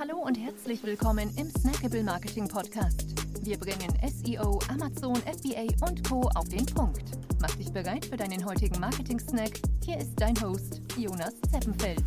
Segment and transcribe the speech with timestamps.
[0.00, 3.04] Hallo und herzlich willkommen im Snackable Marketing Podcast.
[3.44, 6.22] Wir bringen SEO, Amazon, FBA und Co.
[6.36, 7.02] auf den Punkt.
[7.38, 9.60] Mach dich bereit für deinen heutigen Marketing-Snack.
[9.84, 12.02] Hier ist dein Host, Jonas Zeppenfeld.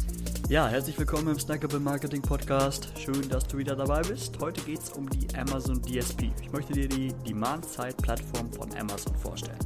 [0.50, 2.92] Ja, herzlich willkommen im Snackable Marketing Podcast.
[2.98, 4.40] Schön, dass du wieder dabei bist.
[4.40, 6.32] Heute geht es um die Amazon DSP.
[6.42, 9.60] Ich möchte dir die Demand-Side-Plattform von Amazon vorstellen.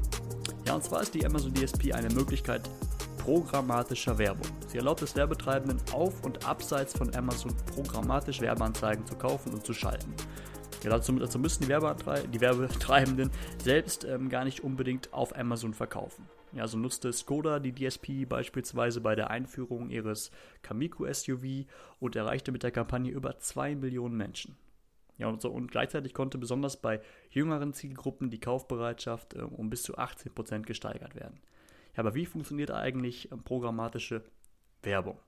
[0.65, 2.69] Ja, und zwar ist die Amazon DSP eine Möglichkeit,
[3.27, 4.47] programmatischer Werbung.
[4.67, 9.73] Sie erlaubt es Werbetreibenden auf und abseits von Amazon programmatisch Werbeanzeigen zu kaufen und zu
[9.73, 10.13] schalten.
[10.81, 13.29] Ja, dazu, dazu müssen die, die Werbetreibenden
[13.61, 16.29] selbst ähm, gar nicht unbedingt auf Amazon verkaufen.
[16.53, 21.65] Ja, so nutzte Skoda die DSP beispielsweise bei der Einführung ihres Kamiku SUV
[21.99, 24.55] und erreichte mit der Kampagne über 2 Millionen Menschen.
[25.17, 29.83] Ja, und, so, und gleichzeitig konnte besonders bei jüngeren Zielgruppen die Kaufbereitschaft äh, um bis
[29.83, 31.41] zu 18% gesteigert werden.
[31.97, 34.23] Ja, aber wie funktioniert eigentlich ähm, programmatische
[34.83, 35.19] Werbung?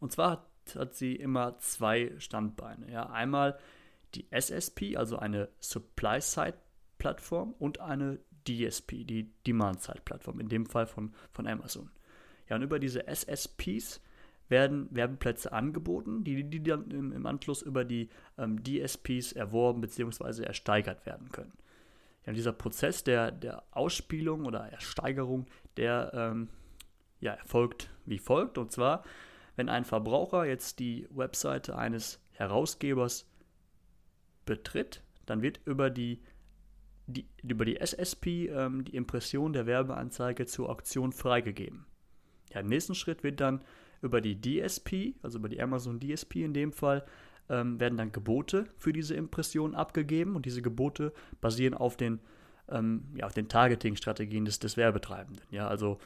[0.00, 2.90] Und zwar hat, hat sie immer zwei Standbeine.
[2.90, 3.58] Ja, einmal
[4.14, 11.46] die SSP, also eine Supply-Side-Plattform und eine DSP, die Demand-Side-Plattform, in dem Fall von, von
[11.46, 11.90] Amazon.
[12.48, 14.00] Ja, und über diese SSPs
[14.48, 20.44] werden Werbeplätze angeboten, die, die dann im, im Anschluss über die ähm, DSPs erworben bzw.
[20.44, 21.52] ersteigert werden können.
[22.26, 25.46] Ja, dieser Prozess der, der Ausspielung oder Ersteigerung,
[25.76, 26.48] der ähm,
[27.20, 28.58] ja, erfolgt wie folgt.
[28.58, 29.04] Und zwar,
[29.54, 33.30] wenn ein Verbraucher jetzt die Webseite eines Herausgebers
[34.44, 36.20] betritt, dann wird über die,
[37.06, 41.86] die über die SSP ähm, die Impression der Werbeanzeige zur Auktion freigegeben.
[42.52, 43.64] Ja, Im nächsten Schritt wird dann
[44.02, 47.04] über die DSP, also über die Amazon DSP in dem Fall,
[47.48, 52.20] ähm, werden dann Gebote für diese Impression abgegeben und diese Gebote basieren auf den,
[52.68, 55.44] ähm, ja, den Targeting-Strategien des, des Werbetreibenden.
[55.50, 55.98] Ja, also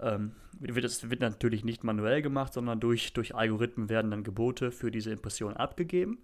[0.00, 4.70] ähm, wird, das wird natürlich nicht manuell gemacht, sondern durch, durch Algorithmen werden dann Gebote
[4.70, 6.18] für diese Impression abgegeben.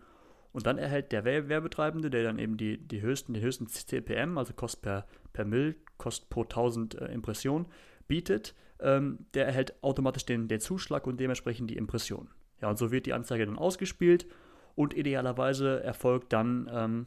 [0.52, 4.52] Und dann erhält der Werbetreibende, der dann eben die, die höchsten, den höchsten CPM, also
[4.54, 7.66] Kost per, per Mill, Kost pro 1000 äh, Impressionen,
[8.06, 12.28] bietet, ähm, der erhält automatisch den, den Zuschlag und dementsprechend die Impression.
[12.60, 14.26] Ja, und so wird die Anzeige dann ausgespielt
[14.74, 17.06] und idealerweise erfolgt dann ähm,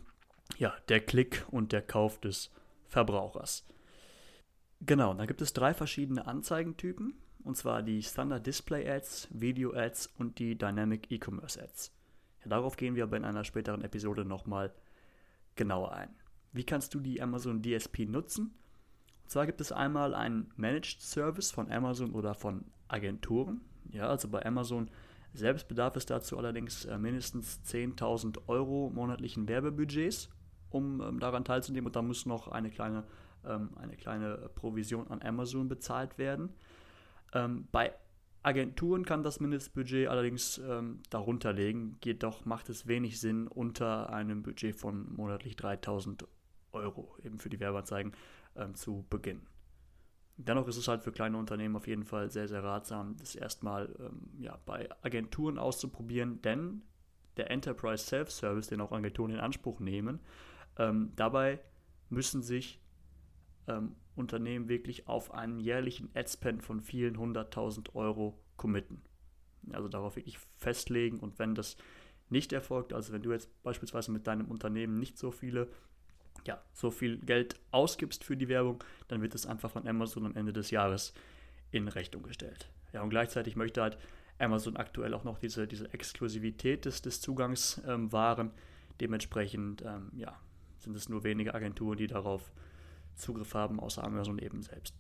[0.58, 2.52] ja, der Klick und der Kauf des
[2.88, 3.66] Verbrauchers.
[4.82, 10.08] Genau, da gibt es drei verschiedene Anzeigentypen, und zwar die Standard Display Ads, Video Ads
[10.18, 11.92] und die Dynamic E-Commerce Ads.
[12.44, 14.74] Ja, darauf gehen wir aber in einer späteren Episode nochmal
[15.56, 16.10] genauer ein.
[16.54, 18.54] Wie kannst du die Amazon DSP nutzen?
[19.24, 23.62] Und zwar gibt es einmal einen Managed Service von Amazon oder von Agenturen.
[23.92, 24.90] Ja, also bei Amazon
[25.34, 30.30] selbst bedarf es dazu allerdings äh, mindestens 10.000 Euro monatlichen Werbebudgets,
[30.70, 31.88] um ähm, daran teilzunehmen.
[31.88, 33.04] Und da muss noch eine kleine,
[33.46, 36.54] ähm, eine kleine Provision an Amazon bezahlt werden.
[37.34, 37.94] Ähm, bei
[38.44, 44.42] Agenturen kann das Mindestbudget allerdings ähm, darunter liegen, jedoch macht es wenig Sinn, unter einem
[44.42, 46.26] Budget von monatlich 3000
[46.72, 48.14] Euro eben für die Werbeanzeigen
[48.56, 49.46] ähm, zu beginnen.
[50.38, 53.94] Dennoch ist es halt für kleine Unternehmen auf jeden Fall sehr, sehr ratsam, das erstmal
[54.00, 56.84] ähm, ja, bei Agenturen auszuprobieren, denn
[57.38, 60.20] der Enterprise Self-Service, den auch Agenturen in Anspruch nehmen,
[60.78, 61.60] ähm, dabei
[62.10, 62.80] müssen sich
[63.68, 69.02] ähm, Unternehmen wirklich auf einen jährlichen Adspend von vielen hunderttausend Euro committen.
[69.72, 71.78] Also darauf wirklich festlegen und wenn das
[72.30, 75.68] nicht erfolgt, also wenn du jetzt beispielsweise mit deinem Unternehmen nicht so viele
[76.46, 80.36] ja, so viel Geld ausgibst für die Werbung, dann wird es einfach von Amazon am
[80.36, 81.14] Ende des Jahres
[81.72, 82.70] in Rechnung gestellt.
[82.94, 83.98] Ja, und gleichzeitig möchte halt
[84.40, 88.52] Amazon aktuell auch noch diese, diese Exklusivität des, des Zugangs ähm, wahren.
[89.00, 90.40] Dementsprechend ähm, ja,
[90.80, 92.52] sind es nur wenige Agenturen, die darauf
[93.16, 94.96] Zugriff haben, außer Amazon eben selbst.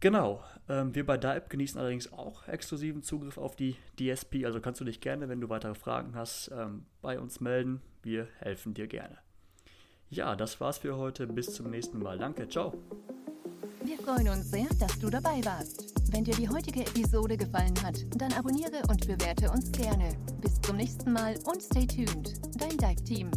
[0.00, 4.80] Genau, ähm, wir bei Dive genießen allerdings auch exklusiven Zugriff auf die DSP, also kannst
[4.80, 7.80] du dich gerne, wenn du weitere Fragen hast, ähm, bei uns melden.
[8.02, 9.18] Wir helfen dir gerne.
[10.12, 11.26] Ja, das war's für heute.
[11.26, 12.18] Bis zum nächsten Mal.
[12.18, 12.74] Danke, ciao.
[13.82, 15.94] Wir freuen uns sehr, dass du dabei warst.
[16.12, 20.10] Wenn dir die heutige Episode gefallen hat, dann abonniere und bewerte uns gerne.
[20.42, 22.34] Bis zum nächsten Mal und stay tuned.
[22.60, 23.30] Dein Dive Team.